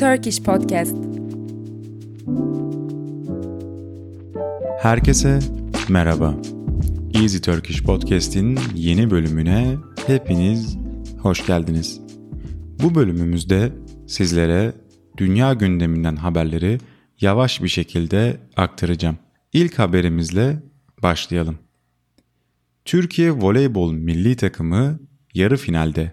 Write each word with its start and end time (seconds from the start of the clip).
Turkish 0.00 0.42
Podcast. 0.42 0.96
Herkese 4.78 5.38
merhaba. 5.88 6.34
Easy 7.14 7.38
Turkish 7.38 7.82
Podcast'in 7.82 8.58
yeni 8.74 9.10
bölümüne 9.10 9.76
hepiniz 10.06 10.78
hoş 11.18 11.46
geldiniz. 11.46 12.00
Bu 12.82 12.94
bölümümüzde 12.94 13.72
sizlere 14.06 14.72
dünya 15.16 15.52
gündeminden 15.52 16.16
haberleri 16.16 16.78
yavaş 17.20 17.62
bir 17.62 17.68
şekilde 17.68 18.36
aktaracağım. 18.56 19.18
İlk 19.52 19.78
haberimizle 19.78 20.62
başlayalım. 21.02 21.58
Türkiye 22.84 23.32
Voleybol 23.32 23.92
Milli 23.92 24.36
Takımı 24.36 24.98
yarı 25.34 25.56
finalde. 25.56 26.12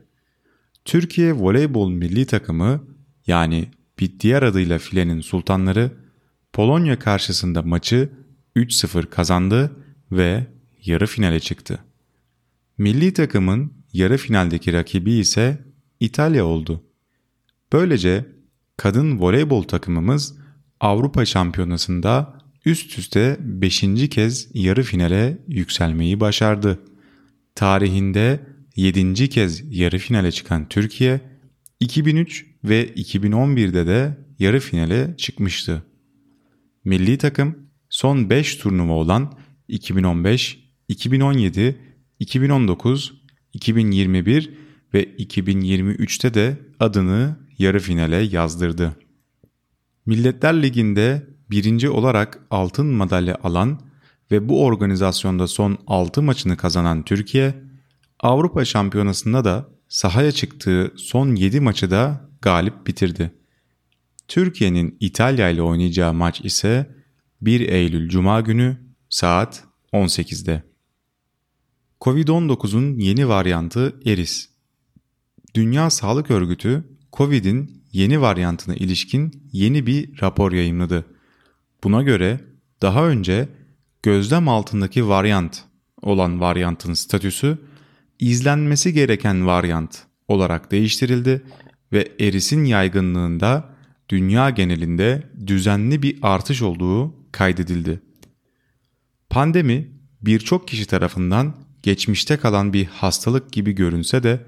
Türkiye 0.85 1.33
Voleybol 1.33 1.89
Milli 1.89 2.25
Takımı 2.25 2.91
yani 3.27 3.69
bir 3.99 4.19
diğer 4.19 4.43
adıyla 4.43 4.79
filenin 4.79 5.21
sultanları 5.21 5.91
Polonya 6.53 6.99
karşısında 6.99 7.61
maçı 7.61 8.09
3-0 8.55 9.05
kazandı 9.05 9.71
ve 10.11 10.47
yarı 10.85 11.07
finale 11.07 11.39
çıktı. 11.39 11.79
Milli 12.77 13.13
takımın 13.13 13.73
yarı 13.93 14.17
finaldeki 14.17 14.73
rakibi 14.73 15.13
ise 15.13 15.65
İtalya 15.99 16.45
oldu. 16.45 16.83
Böylece 17.73 18.25
kadın 18.77 19.19
voleybol 19.19 19.63
takımımız 19.63 20.35
Avrupa 20.79 21.25
Şampiyonası'nda 21.25 22.41
üst 22.65 22.99
üste 22.99 23.37
5. 23.39 24.09
kez 24.09 24.47
yarı 24.53 24.83
finale 24.83 25.37
yükselmeyi 25.47 26.19
başardı. 26.19 26.79
Tarihinde 27.55 28.39
7. 28.75 29.29
kez 29.29 29.77
yarı 29.79 29.97
finale 29.97 30.31
çıkan 30.31 30.69
Türkiye, 30.69 31.21
2003 31.79 32.50
ve 32.63 32.93
2011'de 32.93 33.87
de 33.87 34.17
yarı 34.39 34.59
finale 34.59 35.17
çıkmıştı. 35.17 35.83
Milli 36.85 37.17
takım 37.17 37.57
son 37.89 38.29
5 38.29 38.55
turnuva 38.55 38.93
olan 38.93 39.33
2015, 39.67 40.59
2017, 40.87 41.81
2019, 42.19 43.13
2021 43.53 44.53
ve 44.93 45.03
2023'te 45.03 46.33
de 46.33 46.57
adını 46.79 47.37
yarı 47.57 47.79
finale 47.79 48.15
yazdırdı. 48.15 48.95
Milletler 50.05 50.61
Ligi'nde 50.63 51.27
birinci 51.49 51.89
olarak 51.89 52.39
altın 52.49 52.87
madalya 52.87 53.37
alan 53.43 53.79
ve 54.31 54.49
bu 54.49 54.65
organizasyonda 54.65 55.47
son 55.47 55.77
6 55.87 56.21
maçını 56.21 56.57
kazanan 56.57 57.03
Türkiye, 57.03 57.53
Avrupa 58.19 58.65
Şampiyonası'nda 58.65 59.45
da 59.45 59.69
sahaya 59.91 60.31
çıktığı 60.31 60.93
son 60.95 61.35
7 61.35 61.59
maçı 61.59 61.91
da 61.91 62.29
galip 62.41 62.87
bitirdi. 62.87 63.31
Türkiye'nin 64.27 64.97
İtalya 64.99 65.49
ile 65.49 65.61
oynayacağı 65.61 66.13
maç 66.13 66.41
ise 66.41 66.95
1 67.41 67.69
Eylül 67.69 68.09
Cuma 68.09 68.41
günü 68.41 68.77
saat 69.09 69.63
18'de. 69.93 70.63
Covid-19'un 72.01 72.99
yeni 72.99 73.27
varyantı 73.27 73.99
Eris. 74.05 74.49
Dünya 75.55 75.89
Sağlık 75.89 76.31
Örgütü, 76.31 76.83
Covid'in 77.13 77.83
yeni 77.91 78.21
varyantına 78.21 78.75
ilişkin 78.75 79.49
yeni 79.51 79.85
bir 79.85 80.21
rapor 80.21 80.51
yayımladı. 80.51 81.05
Buna 81.83 82.01
göre 82.01 82.39
daha 82.81 83.07
önce 83.07 83.49
gözlem 84.03 84.49
altındaki 84.49 85.07
varyant 85.07 85.63
olan 86.01 86.41
varyantın 86.41 86.93
statüsü 86.93 87.57
izlenmesi 88.21 88.93
gereken 88.93 89.47
varyant 89.47 90.03
olarak 90.27 90.71
değiştirildi 90.71 91.41
ve 91.93 92.11
erisin 92.19 92.65
yaygınlığında 92.65 93.69
dünya 94.09 94.49
genelinde 94.49 95.23
düzenli 95.47 96.01
bir 96.01 96.17
artış 96.21 96.61
olduğu 96.61 97.13
kaydedildi. 97.31 98.01
Pandemi 99.29 99.87
birçok 100.21 100.67
kişi 100.67 100.85
tarafından 100.85 101.55
geçmişte 101.83 102.37
kalan 102.37 102.73
bir 102.73 102.85
hastalık 102.85 103.51
gibi 103.51 103.71
görünse 103.71 104.23
de 104.23 104.45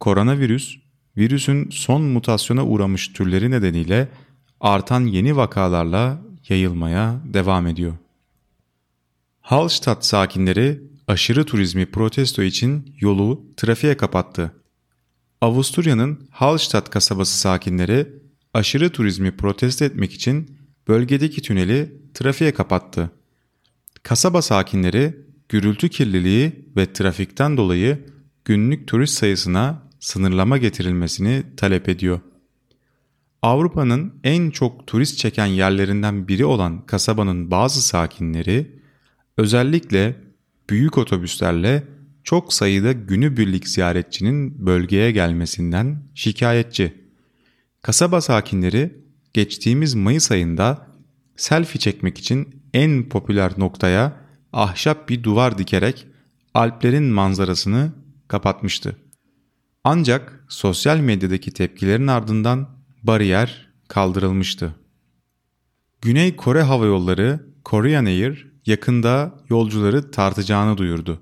koronavirüs, 0.00 0.76
virüsün 1.16 1.70
son 1.70 2.02
mutasyona 2.02 2.66
uğramış 2.66 3.08
türleri 3.08 3.50
nedeniyle 3.50 4.08
artan 4.60 5.00
yeni 5.00 5.36
vakalarla 5.36 6.22
yayılmaya 6.48 7.20
devam 7.24 7.66
ediyor. 7.66 7.94
Hallstatt 9.40 10.04
sakinleri 10.04 10.93
aşırı 11.08 11.44
turizmi 11.44 11.86
protesto 11.86 12.42
için 12.42 12.96
yolu 13.00 13.46
trafiğe 13.56 13.96
kapattı. 13.96 14.52
Avusturya'nın 15.40 16.28
Hallstatt 16.30 16.90
kasabası 16.90 17.38
sakinleri 17.38 18.08
aşırı 18.54 18.90
turizmi 18.90 19.36
protesto 19.36 19.84
etmek 19.84 20.12
için 20.12 20.58
bölgedeki 20.88 21.42
tüneli 21.42 22.00
trafiğe 22.14 22.52
kapattı. 22.52 23.10
Kasaba 24.02 24.42
sakinleri 24.42 25.16
gürültü 25.48 25.88
kirliliği 25.88 26.68
ve 26.76 26.92
trafikten 26.92 27.56
dolayı 27.56 28.06
günlük 28.44 28.88
turist 28.88 29.14
sayısına 29.14 29.82
sınırlama 30.00 30.58
getirilmesini 30.58 31.42
talep 31.56 31.88
ediyor. 31.88 32.20
Avrupa'nın 33.42 34.14
en 34.24 34.50
çok 34.50 34.86
turist 34.86 35.18
çeken 35.18 35.46
yerlerinden 35.46 36.28
biri 36.28 36.44
olan 36.44 36.86
kasabanın 36.86 37.50
bazı 37.50 37.82
sakinleri 37.82 38.80
özellikle 39.38 40.23
büyük 40.70 40.98
otobüslerle 40.98 41.82
çok 42.24 42.52
sayıda 42.52 42.92
günübirlik 42.92 43.68
ziyaretçinin 43.68 44.66
bölgeye 44.66 45.10
gelmesinden 45.10 46.02
şikayetçi. 46.14 47.04
Kasaba 47.82 48.20
sakinleri 48.20 49.04
geçtiğimiz 49.32 49.94
Mayıs 49.94 50.30
ayında 50.30 50.86
selfie 51.36 51.80
çekmek 51.80 52.18
için 52.18 52.62
en 52.74 53.08
popüler 53.08 53.52
noktaya 53.58 54.16
ahşap 54.52 55.08
bir 55.08 55.22
duvar 55.22 55.58
dikerek 55.58 56.06
Alplerin 56.54 57.04
manzarasını 57.04 57.92
kapatmıştı. 58.28 58.96
Ancak 59.84 60.44
sosyal 60.48 60.98
medyadaki 60.98 61.50
tepkilerin 61.50 62.06
ardından 62.06 62.68
bariyer 63.02 63.68
kaldırılmıştı. 63.88 64.74
Güney 66.00 66.36
Kore 66.36 66.62
Hava 66.62 66.86
Yolları 66.86 67.46
Korean 67.64 68.04
Air 68.04 68.53
yakında 68.66 69.34
yolcuları 69.50 70.10
tartacağını 70.10 70.78
duyurdu. 70.78 71.20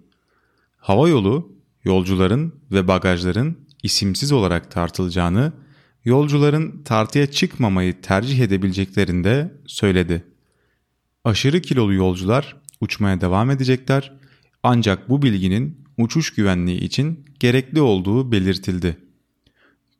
Hava 0.76 1.08
yolu 1.08 1.52
yolcuların 1.84 2.54
ve 2.70 2.88
bagajların 2.88 3.56
isimsiz 3.82 4.32
olarak 4.32 4.70
tartılacağını, 4.70 5.52
yolcuların 6.04 6.82
tartıya 6.84 7.30
çıkmamayı 7.30 8.00
tercih 8.00 8.38
edebileceklerini 8.38 9.24
de 9.24 9.52
söyledi. 9.66 10.24
Aşırı 11.24 11.62
kilolu 11.62 11.94
yolcular 11.94 12.56
uçmaya 12.80 13.20
devam 13.20 13.50
edecekler 13.50 14.12
ancak 14.62 15.08
bu 15.08 15.22
bilginin 15.22 15.84
uçuş 15.98 16.34
güvenliği 16.34 16.80
için 16.80 17.24
gerekli 17.40 17.80
olduğu 17.80 18.32
belirtildi. 18.32 18.96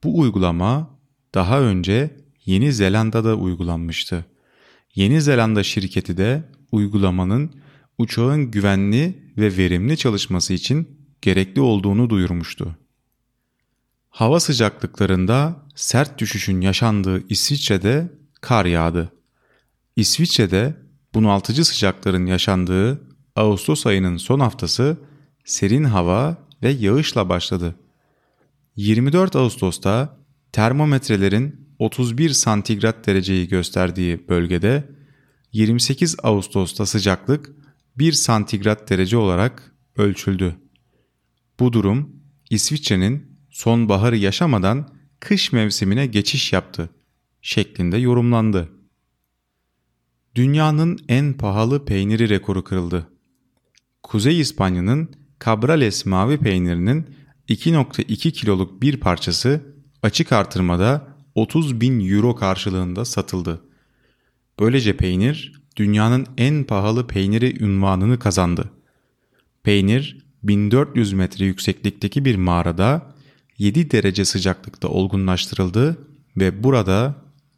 Bu 0.05 0.19
uygulama 0.19 0.91
daha 1.35 1.61
önce 1.61 2.17
Yeni 2.47 2.73
Zelanda'da 2.73 3.35
uygulanmıştı. 3.35 4.25
Yeni 4.95 5.23
Zelanda 5.23 5.63
şirketi 5.63 6.17
de 6.17 6.45
uygulamanın 6.73 7.55
uçağın 7.99 8.51
güvenli 8.51 9.33
ve 9.39 9.57
verimli 9.57 9.97
çalışması 9.97 10.53
için 10.53 10.89
gerekli 11.23 11.61
olduğunu 11.61 12.11
duyurmuştu. 12.11 12.77
Hava 14.11 14.41
sıcaklıklarında 14.41 15.57
sert 15.75 16.19
düşüşün 16.19 16.61
yaşandığı 16.61 17.29
İsviçre'de 17.29 18.13
kar 18.41 18.65
yağdı. 18.65 19.13
İsviçre'de 19.97 20.77
bunaltıcı 21.15 21.65
sıcakların 21.65 22.27
yaşandığı 22.27 23.03
Ağustos 23.37 23.87
ayının 23.87 24.17
son 24.17 24.41
haftası 24.41 24.97
serin 25.45 25.85
hava 25.85 26.37
ve 26.63 26.71
yağışla 26.71 27.29
başladı. 27.29 27.75
24 28.77 29.37
Ağustos'ta 29.37 30.17
termometrelerin 30.53 31.69
31 31.79 32.31
santigrat 32.31 33.07
dereceyi 33.07 33.49
gösterdiği 33.49 34.29
bölgede 34.29 34.89
28 35.53 36.17
Ağustos'ta 36.23 36.87
sıcaklık 36.87 37.51
1 37.99 38.13
santigrat 38.13 38.91
derece 38.91 39.17
olarak 39.17 39.75
ölçüldü. 39.97 40.57
Bu 41.61 41.73
durum 41.73 42.17
İsviçre'nin 42.51 43.39
sonbaharı 43.51 44.17
yaşamadan 44.17 44.89
kış 45.21 45.53
mevsimine 45.53 46.07
geçiş 46.07 46.53
yaptı 46.53 46.91
şeklinde 47.43 47.97
yorumlandı. 47.97 48.69
Dünyanın 50.35 50.99
en 51.09 51.33
pahalı 51.33 51.85
peyniri 51.85 52.29
rekoru 52.29 52.65
kırıldı. 52.65 53.09
Kuzey 54.03 54.41
İspanya'nın 54.41 55.11
Cabrales 55.45 56.07
mavi 56.07 56.39
peynirinin 56.39 57.07
2.2 57.49 58.33
kiloluk 58.33 58.83
bir 58.83 59.01
parçası 59.01 59.61
açık 60.03 60.33
artırmada 60.33 61.09
30 61.35 61.81
bin 61.81 62.11
euro 62.11 62.35
karşılığında 62.35 63.05
satıldı. 63.05 63.72
Böylece 64.61 64.97
peynir 64.97 65.63
dünyanın 65.77 66.27
en 66.39 66.65
pahalı 66.65 67.07
peyniri 67.07 67.65
ünvanını 67.65 68.19
kazandı. 68.19 68.71
Peynir 69.63 70.27
1400 70.43 71.13
metre 71.13 71.45
yükseklikteki 71.45 72.25
bir 72.25 72.37
mağarada 72.37 73.15
7 73.59 73.91
derece 73.91 74.25
sıcaklıkta 74.25 74.89
olgunlaştırıldı 74.89 75.99
ve 76.37 76.63
burada 76.63 77.15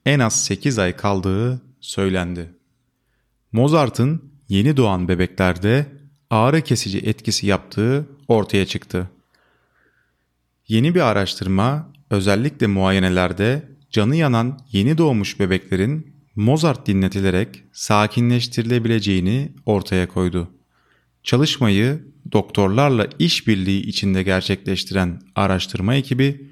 en 0.06 0.18
az 0.18 0.44
8 0.44 0.78
ay 0.78 0.96
kaldığı 0.96 1.62
söylendi. 1.80 2.54
Mozart'ın 3.52 4.32
yeni 4.48 4.76
doğan 4.76 5.08
bebeklerde 5.08 5.86
ağrı 6.30 6.60
kesici 6.62 6.98
etkisi 6.98 7.46
yaptığı 7.46 8.06
ortaya 8.28 8.66
çıktı. 8.66 9.10
Yeni 10.68 10.94
bir 10.94 11.00
araştırma 11.00 11.92
özellikle 12.10 12.66
muayenelerde 12.66 13.68
canı 13.90 14.16
yanan 14.16 14.58
yeni 14.72 14.98
doğmuş 14.98 15.40
bebeklerin 15.40 16.13
Mozart 16.36 16.86
dinletilerek 16.86 17.64
sakinleştirilebileceğini 17.72 19.52
ortaya 19.66 20.08
koydu. 20.08 20.50
Çalışmayı 21.22 22.04
doktorlarla 22.32 23.06
işbirliği 23.18 23.80
içinde 23.80 24.22
gerçekleştiren 24.22 25.22
araştırma 25.34 25.94
ekibi 25.94 26.50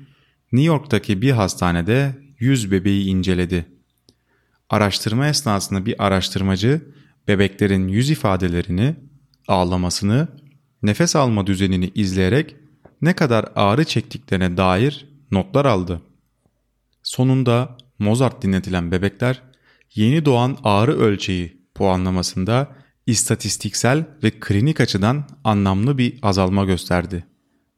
New 0.53 0.67
York'taki 0.67 1.23
bir 1.23 1.31
hastanede 1.31 2.19
100 2.39 2.71
bebeği 2.71 3.05
inceledi. 3.05 3.67
Araştırma 4.71 5.29
esnasında 5.29 5.87
bir 5.87 6.07
araştırmacı 6.07 6.81
bebeklerin 7.29 7.89
yüz 7.89 8.11
ifadelerini, 8.11 8.95
ağlamasını, 9.49 10.29
nefes 10.83 11.17
alma 11.17 11.47
düzenini 11.47 11.91
izleyerek 11.95 12.57
ne 13.03 13.13
kadar 13.13 13.49
ağrı 13.57 13.85
çektiklerine 13.85 14.57
dair 14.57 15.07
notlar 15.31 15.65
aldı. 15.65 16.03
Sonunda 17.03 17.77
Mozart 17.99 18.43
dinletilen 18.43 18.91
bebekler 18.91 19.43
yeni 19.95 20.25
doğan 20.25 20.57
ağrı 20.65 20.99
ölçeği 20.99 21.57
puanlamasında 21.75 22.69
istatistiksel 23.07 24.05
ve 24.23 24.31
klinik 24.31 24.81
açıdan 24.81 25.25
anlamlı 25.45 25.99
bir 25.99 26.19
azalma 26.23 26.65
gösterdi. 26.65 27.25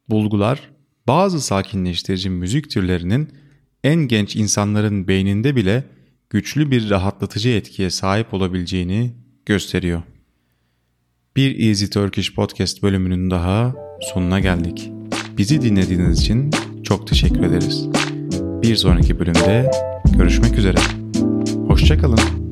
Bulgular 0.08 0.70
bazı 1.06 1.40
sakinleştirici 1.40 2.31
müzik 2.31 2.70
türlerinin 2.70 3.28
en 3.84 3.96
genç 3.96 4.37
insanların 4.37 5.08
beyninde 5.08 5.56
bile 5.56 5.84
güçlü 6.31 6.70
bir 6.70 6.90
rahatlatıcı 6.90 7.49
etkiye 7.49 7.90
sahip 7.90 8.34
olabileceğini 8.34 9.14
gösteriyor. 9.46 10.02
Bir 11.37 11.69
Easy 11.69 11.87
Turkish 11.87 12.34
Podcast 12.34 12.82
bölümünün 12.82 13.31
daha 13.31 13.75
sonuna 14.00 14.40
geldik. 14.40 14.90
Bizi 15.37 15.62
dinlediğiniz 15.62 16.20
için 16.20 16.50
çok 16.84 17.06
teşekkür 17.06 17.43
ederiz. 17.43 17.88
Bir 18.62 18.76
sonraki 18.76 19.19
bölümde 19.19 19.70
görüşmek 20.16 20.58
üzere. 20.58 21.04
Hoşçakalın. 21.85 22.44